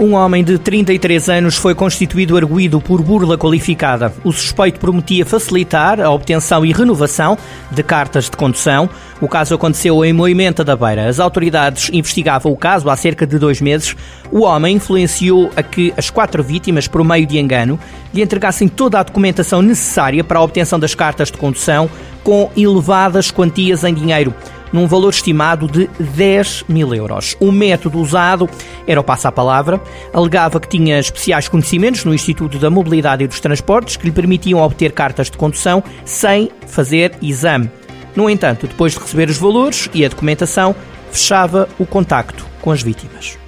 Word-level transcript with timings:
Um 0.00 0.14
homem 0.14 0.42
de 0.42 0.56
33 0.58 1.28
anos 1.28 1.56
foi 1.56 1.74
constituído 1.74 2.34
arguído 2.34 2.80
por 2.80 3.02
burla 3.02 3.36
qualificada. 3.36 4.10
O 4.24 4.32
suspeito 4.32 4.80
prometia 4.80 5.26
facilitar 5.26 6.00
a 6.00 6.08
obtenção 6.08 6.64
e 6.64 6.72
renovação 6.72 7.36
de 7.70 7.82
cartas 7.82 8.24
de 8.24 8.30
condução. 8.30 8.88
O 9.20 9.28
caso 9.28 9.54
aconteceu 9.54 10.02
em 10.02 10.14
Moimenta 10.14 10.64
da 10.64 10.74
Beira. 10.74 11.06
As 11.06 11.20
autoridades 11.20 11.90
investigavam 11.92 12.50
o 12.50 12.56
caso 12.56 12.88
há 12.88 12.96
cerca 12.96 13.26
de 13.26 13.38
dois 13.38 13.60
meses. 13.60 13.94
O 14.32 14.44
homem 14.44 14.76
influenciou 14.76 15.50
a 15.54 15.62
que 15.62 15.92
as 15.94 16.08
quatro 16.08 16.42
vítimas, 16.42 16.88
por 16.88 17.04
meio 17.04 17.26
de 17.26 17.38
engano, 17.38 17.78
lhe 18.14 18.22
entregassem 18.22 18.68
toda 18.68 18.98
a 18.98 19.02
documentação 19.02 19.60
necessária 19.60 20.24
para 20.24 20.38
a 20.38 20.42
obtenção 20.42 20.80
das 20.80 20.94
cartas 20.94 21.30
de 21.30 21.36
condução 21.36 21.90
com 22.24 22.50
elevadas 22.56 23.30
quantias 23.30 23.84
em 23.84 23.92
dinheiro 23.92 24.34
num 24.72 24.86
valor 24.86 25.10
estimado 25.10 25.66
de 25.66 25.88
10 25.98 26.64
mil 26.68 26.94
euros. 26.94 27.36
O 27.40 27.50
método 27.50 27.98
usado 27.98 28.48
era 28.86 29.00
o 29.00 29.04
passa-palavra, 29.04 29.80
alegava 30.12 30.60
que 30.60 30.68
tinha 30.68 30.98
especiais 30.98 31.48
conhecimentos 31.48 32.04
no 32.04 32.14
Instituto 32.14 32.58
da 32.58 32.70
Mobilidade 32.70 33.24
e 33.24 33.26
dos 33.26 33.40
Transportes 33.40 33.96
que 33.96 34.06
lhe 34.06 34.12
permitiam 34.12 34.60
obter 34.60 34.92
cartas 34.92 35.30
de 35.30 35.36
condução 35.36 35.82
sem 36.04 36.50
fazer 36.66 37.12
exame. 37.22 37.70
No 38.14 38.28
entanto, 38.28 38.66
depois 38.66 38.92
de 38.92 38.98
receber 38.98 39.28
os 39.28 39.38
valores 39.38 39.88
e 39.94 40.04
a 40.04 40.08
documentação, 40.08 40.74
fechava 41.10 41.68
o 41.78 41.86
contacto 41.86 42.46
com 42.60 42.70
as 42.70 42.82
vítimas. 42.82 43.38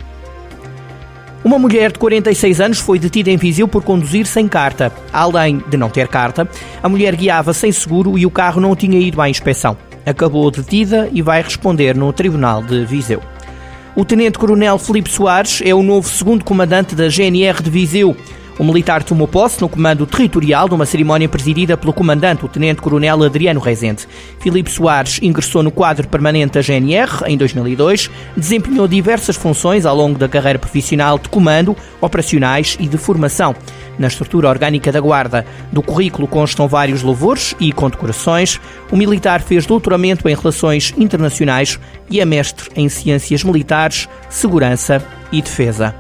Uma 1.44 1.58
mulher 1.58 1.90
de 1.90 1.98
46 1.98 2.60
anos 2.60 2.78
foi 2.78 3.00
detida 3.00 3.28
em 3.28 3.36
Viseu 3.36 3.66
por 3.66 3.82
conduzir 3.82 4.26
sem 4.26 4.46
carta. 4.46 4.92
Além 5.12 5.58
de 5.68 5.76
não 5.76 5.90
ter 5.90 6.06
carta, 6.06 6.48
a 6.80 6.88
mulher 6.88 7.16
guiava 7.16 7.52
sem 7.52 7.72
seguro 7.72 8.16
e 8.16 8.24
o 8.24 8.30
carro 8.30 8.60
não 8.60 8.76
tinha 8.76 9.00
ido 9.00 9.20
à 9.20 9.28
inspeção 9.28 9.76
acabou 10.04 10.50
detida 10.50 11.08
e 11.12 11.22
vai 11.22 11.42
responder 11.42 11.94
no 11.96 12.12
Tribunal 12.12 12.62
de 12.62 12.84
Viseu. 12.84 13.22
O 13.94 14.04
Tenente-Coronel 14.04 14.78
Felipe 14.78 15.10
Soares 15.10 15.62
é 15.64 15.74
o 15.74 15.82
novo 15.82 16.08
segundo 16.08 16.44
comandante 16.44 16.94
da 16.94 17.08
GNR 17.08 17.62
de 17.62 17.70
Viseu. 17.70 18.16
O 18.58 18.64
militar 18.64 19.02
tomou 19.02 19.26
posse 19.26 19.60
no 19.60 19.68
comando 19.68 20.06
territorial 20.06 20.68
de 20.68 20.74
uma 20.74 20.84
cerimónia 20.84 21.28
presidida 21.28 21.76
pelo 21.76 21.92
comandante, 21.92 22.44
o 22.44 22.48
tenente-coronel 22.48 23.22
Adriano 23.22 23.60
Rezende. 23.60 24.06
Filipe 24.40 24.70
Soares 24.70 25.18
ingressou 25.22 25.62
no 25.62 25.70
quadro 25.70 26.06
permanente 26.06 26.54
da 26.54 26.60
GNR 26.60 27.24
em 27.26 27.36
2002, 27.36 28.10
desempenhou 28.36 28.86
diversas 28.86 29.36
funções 29.36 29.86
ao 29.86 29.96
longo 29.96 30.18
da 30.18 30.28
carreira 30.28 30.58
profissional 30.58 31.18
de 31.18 31.28
comando, 31.28 31.76
operacionais 32.00 32.76
e 32.78 32.86
de 32.86 32.98
formação. 32.98 33.54
Na 33.98 34.06
estrutura 34.06 34.48
orgânica 34.48 34.90
da 34.90 35.00
Guarda 35.00 35.44
do 35.70 35.82
currículo 35.82 36.26
constam 36.26 36.66
vários 36.66 37.02
louvores 37.02 37.54
e 37.60 37.72
condecorações. 37.72 38.60
O 38.90 38.96
militar 38.96 39.42
fez 39.42 39.66
doutoramento 39.66 40.28
em 40.28 40.34
Relações 40.34 40.94
Internacionais 40.96 41.78
e 42.10 42.20
é 42.20 42.24
mestre 42.24 42.70
em 42.74 42.88
Ciências 42.88 43.44
Militares, 43.44 44.08
Segurança 44.28 45.04
e 45.30 45.40
Defesa. 45.42 45.94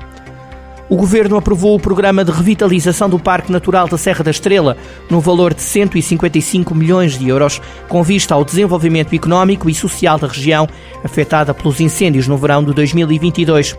O 0.92 0.96
Governo 0.96 1.38
aprovou 1.38 1.74
o 1.74 1.80
programa 1.80 2.22
de 2.22 2.30
revitalização 2.30 3.08
do 3.08 3.18
Parque 3.18 3.50
Natural 3.50 3.88
da 3.88 3.96
Serra 3.96 4.22
da 4.22 4.30
Estrela, 4.30 4.76
no 5.08 5.20
valor 5.20 5.54
de 5.54 5.62
155 5.62 6.74
milhões 6.74 7.18
de 7.18 7.26
euros, 7.26 7.62
com 7.88 8.02
vista 8.02 8.34
ao 8.34 8.44
desenvolvimento 8.44 9.14
económico 9.14 9.70
e 9.70 9.74
social 9.74 10.18
da 10.18 10.26
região 10.26 10.68
afetada 11.02 11.54
pelos 11.54 11.80
incêndios 11.80 12.28
no 12.28 12.36
verão 12.36 12.62
de 12.62 12.74
2022. 12.74 13.74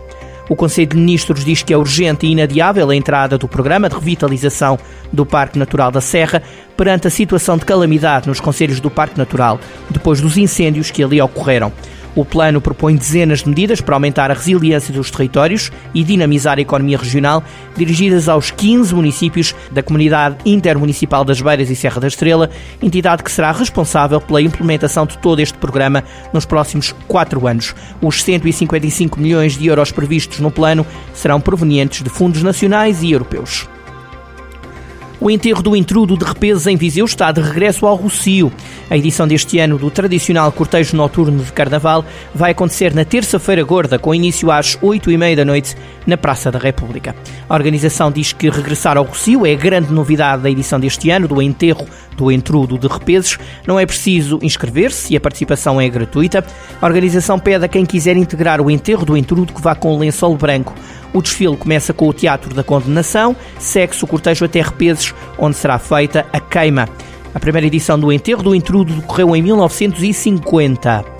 O 0.48 0.54
Conselho 0.54 0.88
de 0.88 0.96
Ministros 0.96 1.44
diz 1.44 1.62
que 1.62 1.72
é 1.72 1.76
urgente 1.76 2.26
e 2.26 2.32
inadiável 2.32 2.90
a 2.90 2.96
entrada 2.96 3.38
do 3.38 3.48
programa 3.48 3.88
de 3.88 3.94
revitalização 3.94 4.78
do 5.10 5.24
Parque 5.24 5.58
Natural 5.58 5.90
da 5.90 6.02
Serra 6.02 6.42
perante 6.76 7.06
a 7.06 7.10
situação 7.10 7.56
de 7.56 7.64
calamidade 7.64 8.28
nos 8.28 8.40
conselhos 8.40 8.78
do 8.78 8.90
Parque 8.90 9.16
Natural, 9.16 9.58
depois 9.88 10.20
dos 10.20 10.36
incêndios 10.36 10.90
que 10.90 11.02
ali 11.02 11.20
ocorreram. 11.20 11.72
O 12.16 12.24
plano 12.24 12.60
propõe 12.60 12.94
dezenas 12.94 13.40
de 13.40 13.48
medidas 13.48 13.80
para 13.80 13.96
aumentar 13.96 14.30
a 14.30 14.34
resiliência 14.34 14.94
dos 14.94 15.10
territórios 15.10 15.72
e 15.92 16.04
dinamizar 16.04 16.58
a 16.58 16.60
economia 16.60 16.96
regional, 16.96 17.42
dirigidas 17.76 18.28
aos 18.28 18.52
15 18.52 18.94
municípios 18.94 19.54
da 19.72 19.82
Comunidade 19.82 20.36
Intermunicipal 20.46 21.24
das 21.24 21.40
Beiras 21.40 21.70
e 21.70 21.76
Serra 21.76 22.00
da 22.00 22.06
Estrela, 22.06 22.50
entidade 22.80 23.24
que 23.24 23.32
será 23.32 23.50
responsável 23.50 24.20
pela 24.20 24.40
implementação 24.40 25.06
de 25.06 25.18
todo 25.18 25.40
este 25.40 25.58
programa 25.58 26.04
nos 26.32 26.44
próximos 26.44 26.94
quatro 27.08 27.48
anos. 27.48 27.74
Os 28.00 28.22
155 28.22 29.18
milhões 29.18 29.58
de 29.58 29.66
euros 29.66 29.90
previstos 29.90 30.38
no 30.38 30.52
plano 30.52 30.86
serão 31.12 31.40
provenientes 31.40 32.02
de 32.02 32.10
fundos 32.10 32.44
nacionais 32.44 33.02
e 33.02 33.10
europeus. 33.10 33.73
O 35.24 35.30
enterro 35.30 35.62
do 35.62 35.74
intrudo 35.74 36.18
de 36.18 36.24
Repesos 36.26 36.66
em 36.66 36.76
Viseu 36.76 37.06
está 37.06 37.32
de 37.32 37.40
regresso 37.40 37.86
ao 37.86 37.96
Rocio. 37.96 38.52
A 38.90 38.96
edição 38.98 39.26
deste 39.26 39.58
ano 39.58 39.78
do 39.78 39.90
tradicional 39.90 40.52
cortejo 40.52 40.94
noturno 40.94 41.42
de 41.42 41.50
Carnaval 41.50 42.04
vai 42.34 42.50
acontecer 42.50 42.94
na 42.94 43.06
terça-feira 43.06 43.64
gorda, 43.64 43.98
com 43.98 44.14
início 44.14 44.50
às 44.50 44.76
oito 44.82 45.10
e 45.10 45.16
meia 45.16 45.34
da 45.34 45.42
noite, 45.42 45.74
na 46.06 46.18
Praça 46.18 46.52
da 46.52 46.58
República. 46.58 47.16
A 47.48 47.54
organização 47.54 48.12
diz 48.12 48.34
que 48.34 48.50
regressar 48.50 48.98
ao 48.98 49.04
Rocio 49.04 49.46
é 49.46 49.54
a 49.54 49.56
grande 49.56 49.94
novidade 49.94 50.42
da 50.42 50.50
edição 50.50 50.78
deste 50.78 51.08
ano 51.08 51.26
do 51.26 51.40
enterro 51.40 51.86
do 52.16 52.30
intrudo 52.30 52.78
de 52.78 52.86
Repesos. 52.86 53.38
Não 53.66 53.78
é 53.78 53.86
preciso 53.86 54.38
inscrever-se 54.42 55.12
e 55.12 55.16
a 55.16 55.20
participação 55.20 55.80
é 55.80 55.88
gratuita. 55.88 56.44
A 56.80 56.86
organização 56.86 57.38
pede 57.38 57.64
a 57.64 57.68
quem 57.68 57.84
quiser 57.84 58.16
integrar 58.16 58.60
o 58.60 58.70
enterro 58.70 59.04
do 59.04 59.16
intrudo 59.16 59.52
que 59.52 59.62
vá 59.62 59.74
com 59.74 59.98
lençol 59.98 60.36
branco. 60.36 60.74
O 61.12 61.22
desfile 61.22 61.56
começa 61.56 61.92
com 61.92 62.08
o 62.08 62.12
Teatro 62.12 62.52
da 62.52 62.64
Condenação, 62.64 63.36
segue-se 63.58 64.02
o 64.02 64.06
cortejo 64.06 64.44
até 64.44 64.60
Repesos, 64.60 65.14
onde 65.38 65.56
será 65.56 65.78
feita 65.78 66.26
a 66.32 66.40
queima. 66.40 66.88
A 67.32 67.40
primeira 67.40 67.66
edição 67.66 67.98
do 67.98 68.12
enterro 68.12 68.42
do 68.42 68.54
intrudo 68.54 68.92
decorreu 68.94 69.34
em 69.34 69.42
1950. 69.42 71.13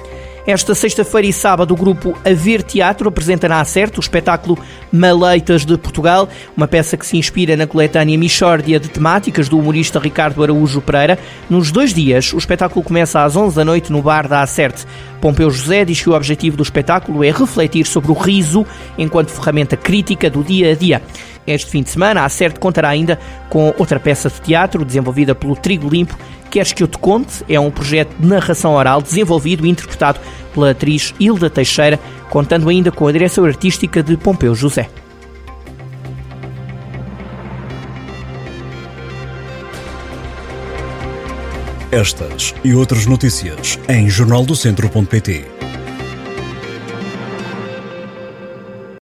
Esta 0.47 0.75
sexta-feira 0.75 1.27
e 1.27 1.33
sábado, 1.33 1.73
o 1.73 1.77
grupo 1.77 2.19
Haver 2.23 2.63
Teatro 2.63 3.09
apresentará 3.09 3.61
a 3.61 3.65
certo 3.65 3.97
o 3.97 4.01
espetáculo 4.01 4.59
Maleitas 4.93 5.65
de 5.65 5.79
Portugal, 5.79 6.29
uma 6.55 6.69
peça 6.69 6.99
que 6.99 7.07
se 7.07 7.17
inspira 7.17 7.57
na 7.57 7.67
coletânea 7.67 8.19
Michórdia 8.19 8.79
de 8.79 8.91
temáticas 8.91 9.49
do 9.49 9.59
humorista 9.59 9.99
Ricardo 9.99 10.43
Araújo 10.43 10.83
Pereira. 10.83 11.19
Nos 11.49 11.73
dois 11.73 11.95
dias, 11.95 12.31
o 12.35 12.37
espetáculo 12.37 12.85
começa 12.85 13.25
às 13.25 13.35
11 13.35 13.57
da 13.57 13.65
noite 13.65 13.91
no 13.91 14.03
bar 14.03 14.29
da 14.29 14.43
Acerte. 14.43 14.85
Pompeu 15.19 15.51
José 15.51 15.83
diz 15.83 16.03
que 16.03 16.11
o 16.11 16.15
objetivo 16.15 16.59
do 16.59 16.63
espetáculo 16.63 17.25
é 17.25 17.31
refletir 17.31 17.87
sobre 17.87 18.11
o 18.11 18.15
riso 18.15 18.67
enquanto 18.99 19.31
ferramenta 19.31 19.79
crítica 19.79 20.29
do 20.29 20.45
dia 20.45 20.73
a 20.73 20.75
dia. 20.75 21.01
Este 21.47 21.71
fim 21.71 21.83
de 21.83 21.91
semana, 21.91 22.23
a 22.23 22.25
Acerte 22.25 22.59
contará 22.59 22.89
ainda 22.89 23.19
com 23.51 23.75
outra 23.79 24.01
peça 24.01 24.29
de 24.31 24.41
teatro 24.41 24.85
desenvolvida 24.85 25.35
pelo 25.35 25.55
Trigo 25.55 25.89
Limpo 25.89 26.17
Queres 26.55 26.73
que 26.73 26.85
eu 26.85 26.87
te 26.87 26.99
conte? 26.99 27.45
É 27.49 27.59
um 27.59 27.69
projeto 27.69 28.15
de 28.17 28.25
narração 28.25 28.75
oral 28.75 29.03
desenvolvido 29.03 29.67
e 29.67 29.71
interpretado 29.71 30.21
pela 30.53 30.71
atriz 30.71 31.13
Hilda 31.19 31.51
Teixeira, 31.51 31.99
contando 32.31 32.69
ainda 32.69 32.93
com 32.93 33.09
a 33.09 33.13
direção 33.13 33.45
artística 33.45 34.01
de 34.05 34.17
Pompeu 34.17 34.55
José. 34.55 34.89
Estas 41.91 42.55
e 42.63 42.73
outras 42.73 43.05
notícias 43.05 43.77
em 43.89 44.09
jornaldocentro.pt. 44.09 45.47